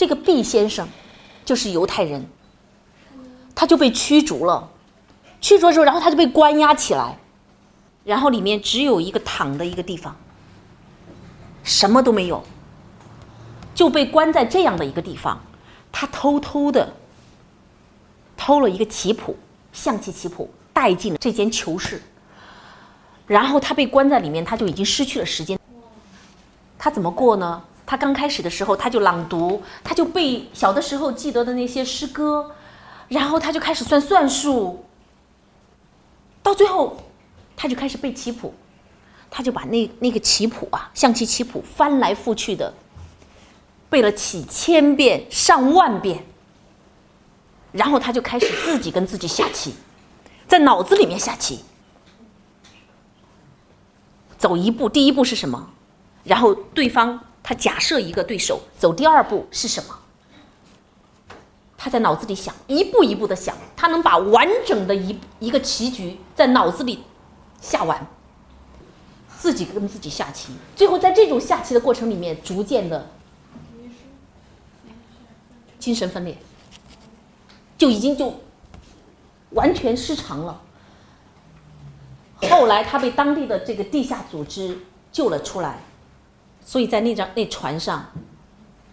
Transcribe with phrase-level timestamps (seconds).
[0.00, 0.88] 这个 B 先生
[1.44, 2.26] 就是犹太人，
[3.54, 4.66] 他就被驱逐了。
[5.42, 7.18] 驱逐之后，然后他就被关押起来，
[8.02, 10.16] 然后里面只有一个躺的一个地方，
[11.62, 12.42] 什么都没有，
[13.74, 15.38] 就被关在这样的一个地方。
[15.92, 16.90] 他偷偷的
[18.38, 19.36] 偷了一个棋谱，
[19.70, 22.00] 象棋棋谱，带进了这间囚室。
[23.26, 25.58] 然后他被关在里面，他就已经失去了时间。
[26.78, 27.62] 他怎么过呢？
[27.90, 32.54] 他刚开始的时候，他就朗读，他就背小的时候记得的那些诗歌，
[33.08, 34.84] 然后他就开始算算术。
[36.40, 36.96] 到最后，
[37.56, 38.54] 他就开始背棋谱，
[39.28, 42.72] 他就把那那个棋谱啊，象棋棋谱翻来覆去的
[43.88, 46.24] 背了几千遍、上万遍，
[47.72, 49.74] 然后他就开始自己跟自己下棋，
[50.46, 51.64] 在脑子里面下棋，
[54.38, 55.70] 走一步，第一步是什么？
[56.22, 57.18] 然后对方
[57.50, 59.98] 他假设一个对手走第二步是什么？
[61.76, 67.02] 他在脑子里想，一步一步的想，他能把完整的一一个棋局在脑子里
[67.60, 68.06] 下完，
[69.36, 73.10] 自己跟自己下棋，最后在这种下棋的过程里面，逐渐的
[75.80, 76.38] 精神分裂，
[77.76, 78.32] 就已经就
[79.50, 80.62] 完全失常了。
[82.42, 84.78] 后来他被当地的这个地下组织
[85.10, 85.80] 救了出来，
[86.64, 88.06] 所以在那张那船上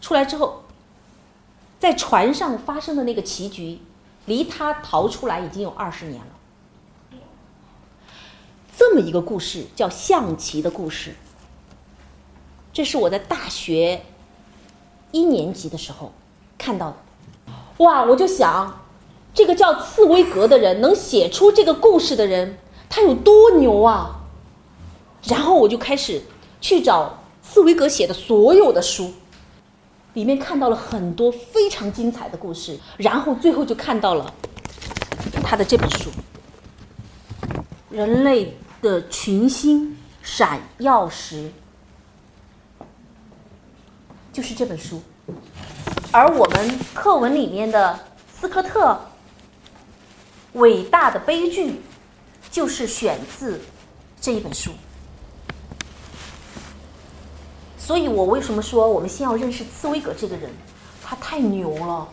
[0.02, 0.64] 出来之后。
[1.80, 3.80] 在船上发生的那个棋局，
[4.26, 7.20] 离他逃出来已经有二十年了。
[8.76, 11.14] 这么一个故事叫象棋的故事。
[12.74, 14.02] 这是我在大学
[15.12, 16.12] 一年级的时候
[16.58, 16.98] 看到的。
[17.78, 18.82] 哇，我就想，
[19.36, 22.58] 这个叫茨威格的人能写出这个故事的人，
[22.90, 24.22] 他有多牛啊！
[25.26, 26.24] 然后我就开始
[26.60, 27.17] 去找
[27.52, 29.14] 茨威格写的所有的书。
[30.14, 34.34] 里面看到了很多非常精彩的故事，然后最后就看到了
[35.44, 36.10] 他的这本书
[37.92, 41.52] 《人类的群星闪耀时》，
[44.34, 45.00] 就是这本书。
[46.12, 48.00] 而我们课文里面的
[48.40, 49.00] 斯科特
[50.54, 51.80] 伟大的悲剧，
[52.50, 53.60] 就是选自
[54.20, 54.72] 这一本书。
[57.88, 60.50] 所以我为什么说我们先要认识茨威格这个人？
[61.02, 62.06] 他太牛了，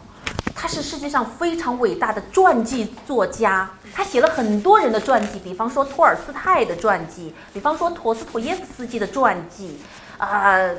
[0.55, 9.77] 他是世界上非常伟大的传记作家，他写了很多人的传记，比方说托尔斯泰的传记，比方说陀思妥耶夫斯基的传记，
[10.17, 10.71] 啊，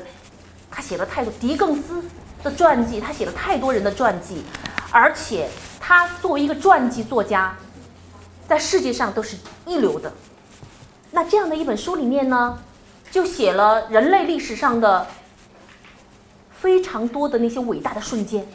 [0.71, 2.01] 他写了太多狄更斯
[2.41, 4.45] 的传记，他写了太多人的传记，
[4.91, 7.53] 而且他作为一个传记作家，
[8.47, 9.35] 在世界上都是
[9.65, 10.13] 一流的。
[11.11, 12.57] 那这样的一本书里面呢？
[13.15, 15.07] 就写了人类历史上的
[16.59, 18.45] 非常多的那些伟大的瞬间，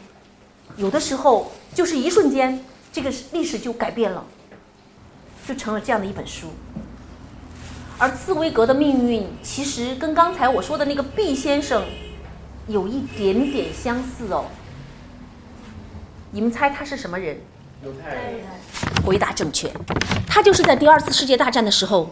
[0.77, 2.63] 有的时候就是一瞬间，
[2.93, 4.23] 这个历史就改变了，
[5.47, 6.49] 就成了这样的一本书。
[7.97, 11.83] 而茨威格的命运其实跟刚才我说的那个毕先生
[12.67, 14.45] 有一点点相似哦。
[16.29, 17.35] 你们猜他是什么人？
[17.83, 18.41] 犹太人。
[19.03, 19.73] 回答正确，
[20.27, 22.11] 他就是在第二次世界大战的时候。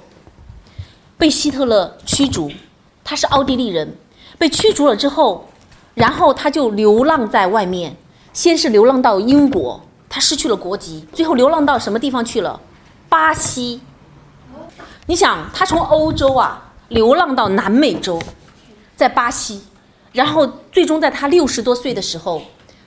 [1.20, 2.50] 被希特勒驱逐，
[3.04, 3.94] 他是奥地利人，
[4.38, 5.50] 被驱逐了之后，
[5.94, 7.94] 然后他就流浪在外面，
[8.32, 12.58] 先是流浪到英国，他失去了国籍，最后流浪到什么地方去了？
[13.10, 13.82] 巴西。
[15.08, 18.18] 你想，他从欧洲啊流浪到南美洲，
[18.96, 19.62] 在巴西，
[20.14, 22.42] 然后最终在他六十多岁的时候，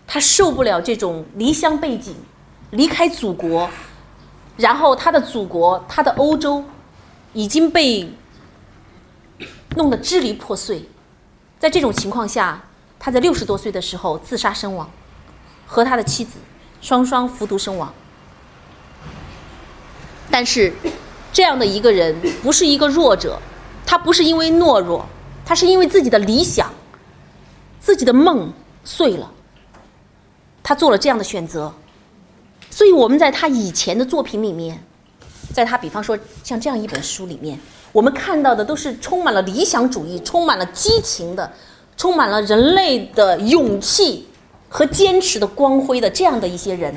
[0.06, 2.16] 他受不了这种离乡背井，
[2.70, 3.69] 离开祖国，
[4.56, 6.64] 然后他的祖国，他的欧洲，
[7.34, 8.10] 已经被。
[9.77, 10.84] 弄得支离破碎，
[11.59, 12.62] 在这种情况下，
[12.99, 14.91] 他在六十多岁的时候自杀身亡，
[15.66, 16.38] 和他的妻子
[16.81, 17.93] 双双服毒身亡。
[20.31, 20.72] 但是，
[21.32, 23.41] 这样的一个人不是一个弱者，
[23.87, 25.06] 他不是因为懦弱，
[25.44, 26.72] 他是因为自己的理想、
[27.81, 28.53] 自己的梦
[28.84, 29.31] 碎了，
[30.62, 31.73] 他做了这样的选择。
[32.70, 34.82] 所以我们在他以前的作品里面，
[35.52, 37.58] 在他比方说像这样一本书里面。
[37.93, 41.53] 我们看到的都是充满了理想主义、充满了激情的、
[41.97, 44.27] 充满了人类的勇气
[44.69, 46.94] 和坚持的光辉的这样的一些人。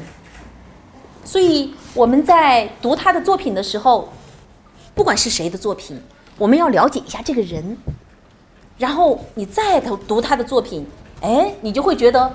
[1.26, 4.08] 所以我们在读他的作品的时候，
[4.94, 6.02] 不管是谁的作品，
[6.38, 7.78] 我们要了解一下这个人，
[8.78, 10.88] 然后你再读读他的作品，
[11.22, 12.32] 哎，你就会觉得，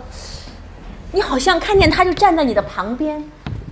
[1.12, 3.24] 你好像看见他就站在你的旁边，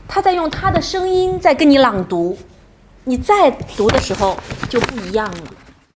[0.06, 2.38] 他在用他的声音在跟你朗读。
[3.08, 4.36] 你再读的时候
[4.68, 5.57] 就不一样了。